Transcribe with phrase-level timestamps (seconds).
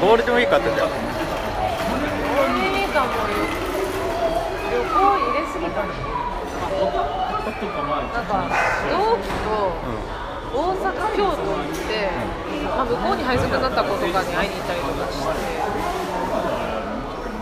[0.00, 0.98] ゴールデンウィークあったじゃんゴー
[2.54, 3.34] ルデンウィークはもう
[4.70, 5.90] 旅行入れすぎたね
[7.58, 8.26] なん。
[8.26, 8.46] か
[8.90, 9.50] 同期と
[10.48, 12.10] 大阪京都行って、
[12.64, 15.26] まあ、向こうに配属になった子とかに会いに行ったりとかして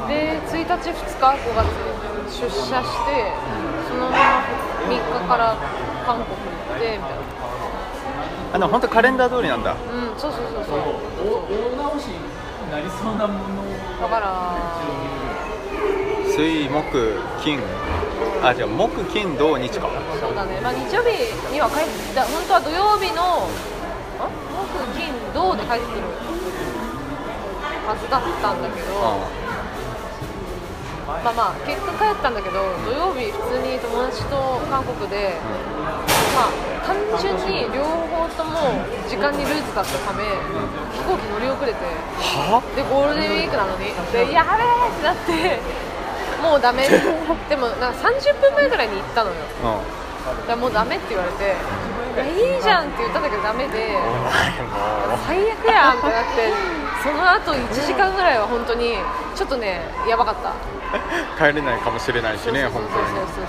[0.09, 1.67] で1日2日5月
[2.41, 3.33] 出社して
[3.89, 4.43] そのまま
[4.89, 5.57] 3日から
[6.07, 6.35] 韓国行
[6.77, 7.21] ってみたいな
[8.55, 9.73] あでも本当カレンダー通りなんだ。
[9.75, 9.79] うん
[10.19, 10.79] そうそうそうそう。
[11.77, 12.15] 大直しに
[12.71, 13.65] なりそうなもの
[14.01, 14.57] だから
[16.37, 17.61] 水木金。
[18.43, 19.89] あじゃあ木金土日か。
[20.21, 21.11] そうだね、まあ、日曜日
[21.53, 23.49] には帰ってだ本当は土曜日の
[24.21, 26.03] あ木金土で帰ってくる
[27.87, 29.01] はずだったんだけど、う
[31.07, 35.39] まあまあ結果帰ったんだけど土曜日普通に友達と韓国で、
[36.35, 40.23] まあ単純に両方とも時間にルーズだったため
[40.95, 41.83] 飛行機乗り遅れて
[42.23, 42.63] は？
[42.77, 45.59] でゴールデンウィークなのにでやべえってなって
[46.43, 46.87] もうダメ。
[47.49, 49.37] でもなんか30分前ぐらいに行ったのよ。
[49.65, 50.47] うん。
[50.47, 51.55] いやもうダメって言われて
[52.15, 53.95] いやいいじゃんって言ったんだけどダメで
[55.27, 56.53] 最悪やんってなって
[57.03, 58.99] その後1時間ぐらいは本当に
[59.37, 60.51] ちょっとねやばかった。
[60.51, 60.53] う
[61.39, 63.47] 帰れないかもしれないしねそうそう本そうそうそう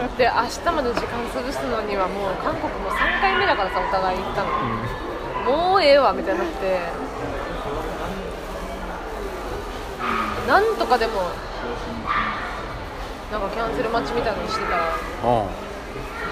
[0.16, 0.32] で明
[0.64, 4.48] 日まで時間潰すのにはもう韓国も3回目だからさお互い行ったの、
[5.68, 6.78] もうええわみたいになって。
[10.48, 11.22] なんとかでも
[13.30, 14.70] なんかキャンセル待ちみたいなのしてた。
[14.70, 14.80] ら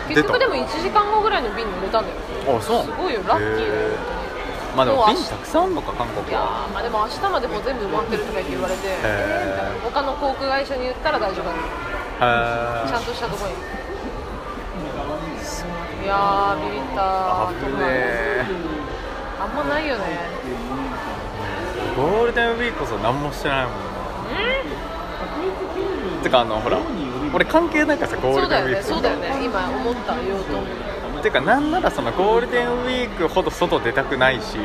[0.09, 2.59] 結局でも1時間後ぐらいの便に乗れたんだよ。
[2.59, 2.85] あそう。
[2.85, 3.91] すごいよラッキーだよ。
[4.75, 6.41] まあでも便たくさんあんのか韓国いや
[6.73, 8.81] まあでも明日までもう全部埋まってるとか言って言われて。
[8.85, 9.63] え。
[9.65, 11.88] ー他の航空会社に言ったら大丈夫だねへ
[12.19, 13.57] ちゃんとしたところに。
[16.05, 18.45] いやービビった危ねえ
[19.41, 20.05] あんまないよね。
[21.97, 23.75] ゴールデンウィークこそ何もしてないもん
[26.23, 26.79] てかあのほら
[27.35, 28.95] 俺関係ないからさゴーそうだよねルデンウィーク。
[28.95, 29.45] そうだよね。
[29.45, 30.57] 今思った言おうと。
[30.57, 34.57] 思ったてかなんならそのゴールデンウィークほど外出たくないし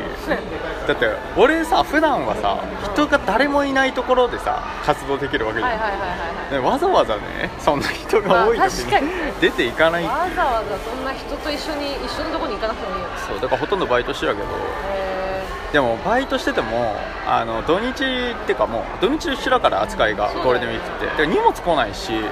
[0.87, 2.57] だって俺さ普段はさ
[2.93, 6.05] 人が誰もいないところでさ活動できるわけじゃん、はいはいはいは
[6.49, 9.07] いでわざわざねそんな人が多いまあ時確かに。
[9.07, 10.03] に出ていかない。
[10.03, 13.09] わざわざそんな人と一緒に一緒のとこに行かなくてもいいよ。
[13.27, 21.05] そうだからほとんどバイトしてるけどへでもバイトしててもあの土日っていうかもう土日一緒だから扱いがゴールデンウィークって。
[21.07, 22.23] だから荷物来ないしー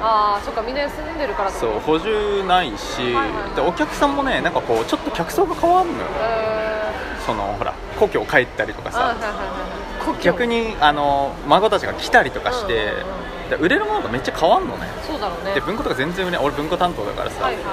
[0.00, 6.04] ああそっかみんな休んでるからそう補充ないし、はいはいでお客さんもねなんかこうちょっと客層が変わるのよ。
[6.04, 6.88] へ
[7.26, 8.98] そのほら故郷帰ったりとかさ。
[9.00, 10.22] はいはいはいはい。
[10.22, 13.50] 逆にあの孫たちが来たりとかして、うんうんうん。
[13.50, 14.86] で売れるものがめっちゃ変わんのね。
[15.06, 15.54] そうだろうね。
[15.54, 17.64] で文庫とか全然売れない俺文庫担当だからさ、はいはい。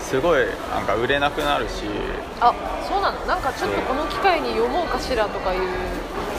[0.00, 1.84] すごいなんか売れなくなるし。
[2.40, 2.54] あ
[2.88, 3.26] そうなの？
[3.26, 5.60] なんかちょっとこの機会に読もうかしらとかいう。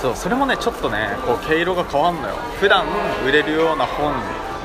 [0.02, 2.36] そうそれもねちょっとねこう毛色が変わんのよ。
[2.60, 2.86] 普段
[3.28, 4.16] 売れるような本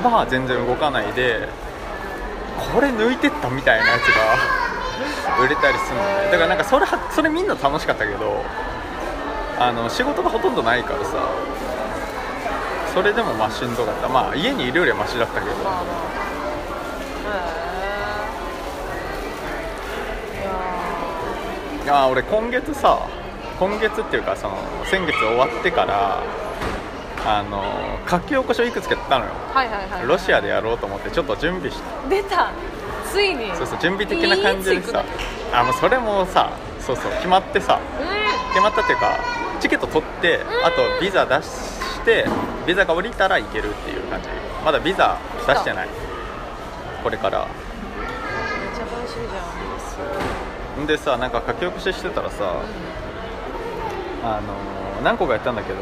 [0.03, 1.47] は全然動かないで
[2.73, 4.01] これ抜いてったみたいなやつ
[5.27, 6.31] が 売れたりするのね。
[6.31, 8.43] だからなんかそれはそれみんな楽しかったけど
[9.59, 11.11] あの仕事がほとんどないからさ
[12.93, 14.07] それでもまあしんどかった。
[14.07, 15.55] まあ家にいるよりはマシだったけど。
[15.63, 15.83] まあ
[21.83, 22.99] いや俺今月さ
[23.59, 26.21] 今月っていうかその先月終わってから
[27.25, 27.63] あの
[28.09, 29.31] 書き起こしをいくつかやったのよ。
[29.53, 30.07] ーはいはいはい。
[30.07, 31.83] ロシアでやろうと思ってちょっと準備して。
[32.09, 32.51] 出た。
[33.11, 33.53] ついに。
[33.55, 35.03] そうそう準備的な感じでさ。
[35.53, 37.79] あもうそれもさそうそう決まってさ。
[37.79, 39.19] う決まったっていうか
[39.59, 42.25] チケット取ってあとビザ出して
[42.65, 44.29] ビザが降りたら行けるっていう感じ。
[44.63, 45.17] まだビザ
[45.47, 45.87] 出してない。
[47.03, 47.39] これから。
[47.39, 47.49] んめっ
[48.75, 50.83] ちゃ楽しみじゃん。
[50.83, 52.61] んでさなんか書き起こししてたらさ
[54.23, 54.53] あの
[55.03, 55.79] 何個かやったんだけど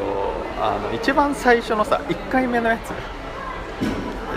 [0.60, 2.90] あの一番最初のさ1回目のやつ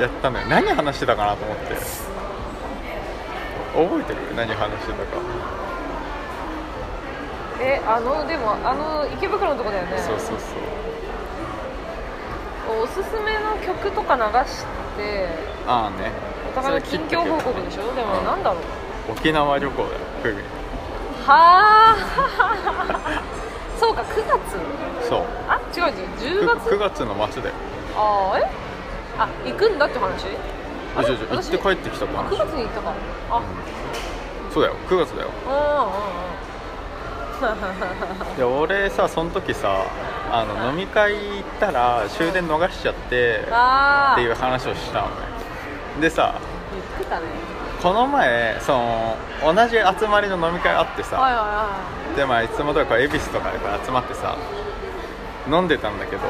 [0.01, 0.45] やったのよ。
[0.47, 1.75] 何話してたかなと思って。
[3.73, 4.19] 覚えてる？
[4.35, 5.21] 何話してたか。
[7.61, 9.97] えあのでもあの池袋のとこだよね。
[9.97, 10.55] そうそうそ
[12.79, 12.83] う。
[12.83, 14.63] おすすめの曲とか流し
[14.95, 15.27] て
[15.67, 16.11] ああね。
[16.51, 17.93] お互いの近況報告でしょ？
[17.93, 19.11] でもなんだろう。
[19.11, 19.95] 沖縄旅行だよ
[21.25, 22.48] はあ
[26.41, 27.51] 10月？9, 月の末で。
[27.95, 28.49] ああえ？
[29.17, 30.25] あ行くんだって話？
[30.95, 32.93] あじゃじゃ行って帰ってきたか9月に行ったか
[33.29, 35.29] あ、うん、そうだよ9月だよ。
[35.45, 35.59] うんうん
[36.33, 36.39] うん
[38.37, 39.85] で俺さその時さ
[40.29, 45.11] あの飲み会行ったら終電逃しちゃってっていう話をしたのね。
[46.01, 46.35] でさ
[46.73, 47.27] 言ってたね。
[47.81, 51.69] この前その同じ集まりの飲み会あってさ、はいはいは
[52.13, 54.35] い、でまあいつもとか恵比寿とかで集まってさ
[55.49, 56.21] 飲んでたんだけど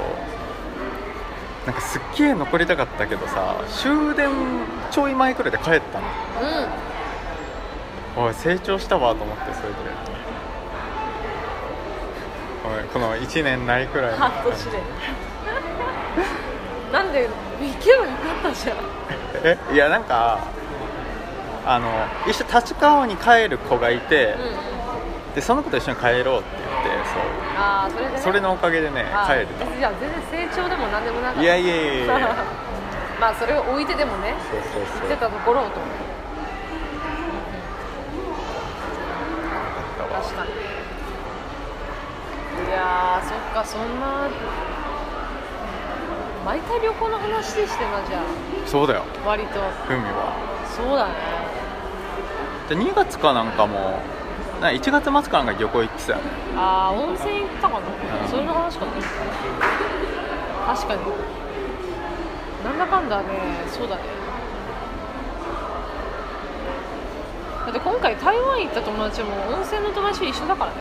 [1.65, 4.29] なんかすっげえ残りたかったけどさ終電
[4.89, 6.07] ちょい前くらいで帰ったの。
[6.07, 6.09] い
[8.17, 8.23] うん。
[8.25, 9.75] おい成長したわと思ってそれで。
[12.65, 14.17] おいこの1年ないくらい。
[14.17, 14.79] 半年で。
[16.91, 17.29] なんで
[17.61, 18.11] 行けばよ
[18.41, 18.77] かったじゃん。
[19.43, 20.39] えいやなんか
[21.65, 21.91] あの
[22.25, 24.41] 一緒立川に帰る子がいて、うん。
[24.63, 24.69] うん
[25.35, 26.43] でその子と一緒に帰ろうって言って
[27.59, 31.39] ああそれで、ね、それのおかげでねあ帰れいや全然成長でも何でもなかった。
[31.39, 32.15] たいやいやいやいや。
[33.19, 35.07] まあそれを置いてでもねそうそうそう。
[35.09, 35.71] 言ってたところをと。
[40.19, 40.49] 確かに。
[42.67, 44.27] いやーそっかそんな
[46.45, 48.21] 毎回旅行の話でしてなじゃ
[48.65, 49.03] そうだよ。
[49.25, 49.59] あ割と。
[49.87, 50.33] ふみは。
[50.75, 51.13] そうだね。
[52.69, 53.99] で2月かなんかも
[54.61, 56.23] な1月末かなんか旅行行ってたよね。
[56.55, 58.29] ああ温泉行ったかな、うん。
[58.29, 58.91] それの話かな？
[60.75, 61.01] 確かに。
[62.63, 63.25] なんだかんだね
[63.71, 64.01] そうだね。
[67.65, 70.77] だって今回台湾行った友達も温泉の友達一緒だからね。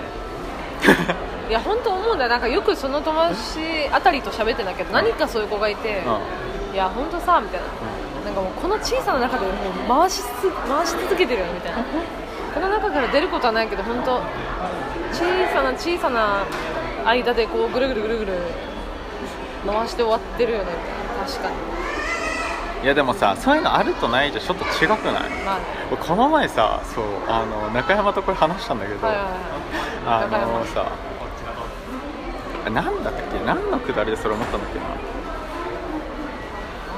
[1.48, 2.31] いや本当思うんだよ。
[2.31, 6.02] なんかよくその友達あたりと喋ってんだけど何かそういう子がいて、
[6.72, 7.66] いや本当さみたいな。
[8.24, 11.78] なんかもうこの小さな中でもう回しつ回し続けてるよみたいな
[12.58, 14.20] この中から出ることはないけど本当
[15.12, 15.22] 小
[15.52, 16.44] さな小さな
[17.06, 18.32] 間でこうぐるぐるぐるぐる
[19.64, 20.64] 回して終わってるよね。
[21.25, 21.55] 確かに。
[22.82, 25.31] いやでもさそういうのあるとないじゃちょっと違くない？
[25.44, 30.43] まあこの前さそうあの中山とこれ話したんだけど、はいはいはい。
[30.43, 30.90] あのさ
[32.70, 33.38] なんだったっけ？
[33.46, 34.84] 何のくだりでそれ思ったんだっけな？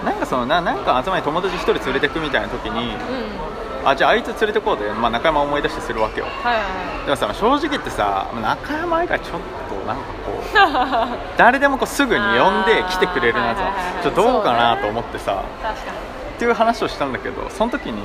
[0.05, 3.89] なんかそのななんか集まり友達一人連れてくみたいな時にうん。
[3.89, 6.27] あじゃああいつ連れてこうで、まあ、中山思い出してするわけよ。
[6.43, 6.65] はいはい
[7.07, 15.97] でもさ正直言ってさ中山以外ちょっとなんかこう 誰でもこうすぐに呼んで来てくれるなとはいはいはいちょっとどうかなと思ってさ、確かに。
[16.37, 18.03] っていう話をしたんだけどその時に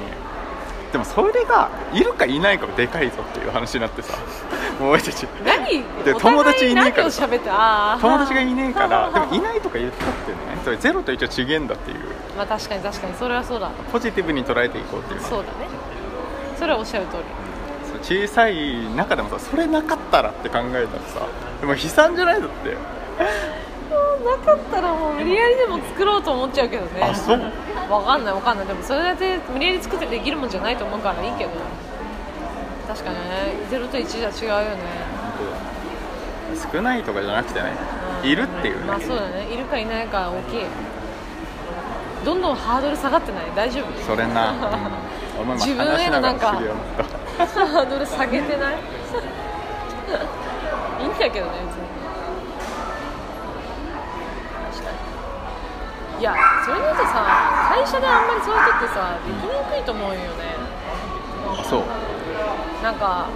[0.91, 4.17] でもそれがいるかいないかもでかいぞっていう話になってさ
[4.79, 5.27] もう俺たち。
[5.45, 5.83] 何？
[6.19, 7.97] 友達いねえから。
[8.01, 9.09] 友達がいねえから。
[9.11, 10.37] でもいいないとか言ったってね。
[10.63, 11.97] それゼロと一応違えんだっていう。
[12.37, 13.69] まあ確かに確かにそれはそうだ。
[13.91, 15.69] ポジティブに捉えていこうっていうそうだね。
[16.57, 17.23] それはおっしゃる通り。
[18.27, 21.25] 小さい中でもさそれなかったらって考えたらさ
[21.61, 22.75] でも悲惨じゃないだって。
[24.25, 26.89] なかったらもう無理やりでも作ろうと思っちゃうけどね。
[27.01, 27.37] あそう
[27.89, 28.67] わかんないわかんない。
[28.67, 31.51] でもそれだけ無理やり作ってできるもんじゃないと思うからいいけど。
[32.87, 33.21] 確かにね。
[33.71, 34.77] 0と1じゃ違うよね、
[36.71, 37.71] 少ないとかじゃなくてね。
[38.23, 38.29] うん。
[38.29, 39.47] いるっていうね、まあそうだね。
[39.51, 40.65] いるかいないか大きい。
[42.23, 43.45] どんどんハードル下がってない？
[43.55, 44.01] 大丈夫？
[44.03, 44.53] それな、
[45.41, 46.47] うん、自分へのなんか
[47.37, 48.75] ハードル下げてない？
[51.01, 51.85] いいんだけどね別に
[54.71, 54.97] 確かに
[56.19, 60.55] いやそれで言うとさ会社であんまりそういう人ってさできにくいと思うよね。
[61.59, 61.83] あそう。
[62.81, 63.27] なんか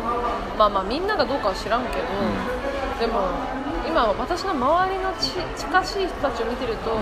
[0.57, 2.07] まあまあみんながどうかは知らんけど、
[2.99, 3.29] でも
[3.87, 6.95] 今私の周りのち近しい人たちを見てると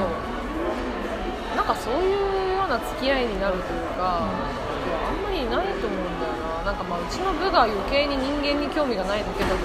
[1.55, 2.07] なんかそうい
[2.53, 4.31] うような付き合いになるというか、あ
[5.11, 6.33] んまりいないと思うんだよ
[6.63, 6.71] な。
[6.71, 9.55] なんかまあうちの部が余計に人間に興味がないだけだと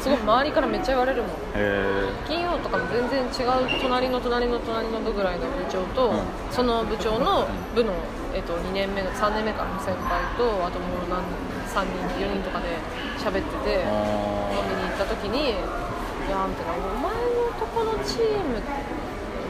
[0.00, 1.30] すごい周りからめっちゃ言われるもん。
[1.54, 6.20] え金曜とかも全然違う隣の隣の隣の部ぐらいの部長と、うん。
[6.50, 7.92] その部長の部の、
[8.34, 11.20] えっと、2年目の3年目からの先輩とあともう何
[11.68, 12.80] 3人4人とかで
[13.18, 15.50] 喋ってて飲みに行った時に
[16.26, 18.72] 「いや」みたいな「お前のとこのチームって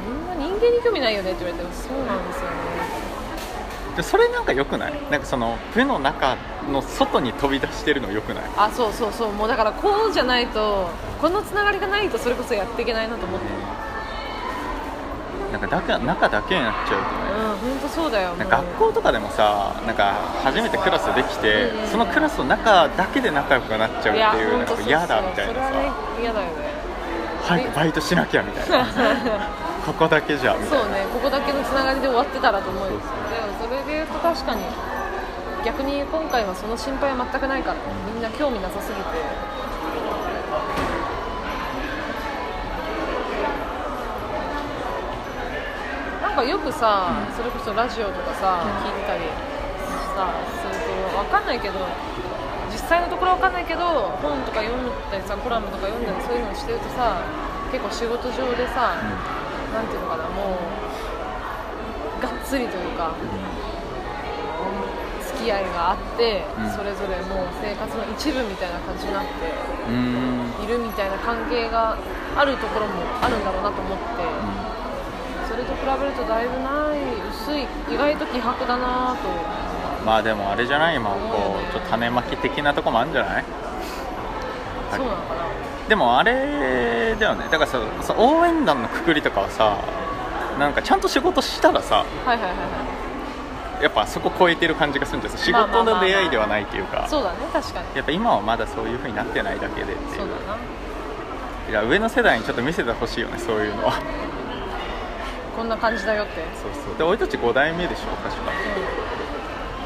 [0.04, 2.98] みんな人間に興味ないよね」って言われて「そうなんですよね。
[2.98, 2.99] ー
[3.96, 4.92] でそれなんか良くない？
[5.10, 6.36] なんかその部の中
[6.70, 9.32] の外に飛び出してるの良くない」あそうそうそう。
[9.32, 10.88] もうだからこうじゃないと
[11.20, 13.46] このつながりがないとそれこそやっていけないなと思って。
[15.50, 17.02] なんかだけ中だけになっちゃうとね。
[17.64, 25.90] うん本当そうだよなんか学校とかでもさなんか初めてクラスできて、うんそのクラスの中だけで仲良くなっちゃうってやいうなんか嫌だみたいなさ、ね
[26.22, 26.52] 嫌だよね。
[27.42, 28.86] 早くバイトしなきゃみたいな
[29.90, 30.54] ここだけじゃ。
[30.54, 32.90] みたいなそうねここだけのつながりで終わってたらと思うよ。
[32.90, 33.02] でも
[33.58, 34.62] それで言うと確かに
[35.64, 39.02] 逆に今回はその心配は全くないからみんな興味なさすぎて。
[46.22, 49.26] なんかよくさ、うんそれこそラジオとかさ、聞いてたり
[50.14, 50.30] さ
[50.62, 50.78] する
[51.10, 51.74] と分かんないけど
[52.70, 57.20] 実際のところは分かんないけど本とか読んだりさコラムとか読んだりそういうのをしてるとさ
[57.72, 58.94] 結構仕事上でさ、
[59.72, 60.58] なんていうのかなも
[62.18, 63.14] うがっつりというか
[65.24, 66.70] 付き合いがあって、うん。
[66.70, 69.30] それぞれもう生活の一部みたいな感じになって
[70.62, 71.96] いるみたいな関係が
[72.36, 74.04] あるところもあるんだろうなと思って、
[75.48, 77.00] それと比べるとだいぶない
[77.30, 79.28] 薄い意外と希薄だなと。
[80.04, 80.96] まあでもあれじゃない？
[80.96, 81.16] 今こ
[81.56, 83.44] うちょっと種まき的なとこもあるんじゃない？
[84.92, 85.44] そうなのかな
[85.90, 87.48] でもあれだよね。
[87.50, 89.76] だからささ応援団のくくりとかはさ
[90.56, 97.06] なんかちゃんと仕事したらさはいはいはいはやっぱそこ超えてる感じがするんですよ仕事まあまあまあまあの出会いではないっていうか。
[97.06, 97.96] いそうだね確かに。
[97.96, 100.16] やっぱ今はまだそういう風になってないだけでっていう。
[100.18, 100.58] そうだな。
[101.68, 103.94] いや上の世代にちょっと見せてほしいよねそういうのは。
[105.56, 106.98] こんな感じだよって、そうそう。
[106.98, 108.52] で俺たち5代目でしょ確か。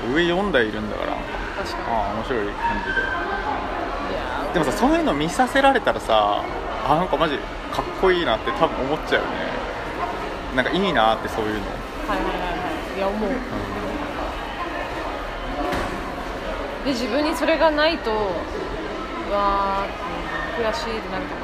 [0.07, 1.17] うん、上4代いるんだから
[1.65, 1.97] 確かに。
[1.97, 3.01] ああ面白い感じで。
[4.55, 6.45] でもさそういうの見させられたらさ
[6.87, 7.39] あなんかマジ
[7.73, 9.31] かっこいいなって多分思っちゃうよね。
[10.55, 11.61] なんかいいなってそういうの、
[12.07, 12.99] はいはいはいはい。
[12.99, 13.31] いや思う。
[16.85, 18.15] で自分にそれがないとう
[19.33, 21.41] わー悔しいってなるかも